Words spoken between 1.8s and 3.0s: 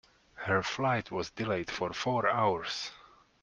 four hours.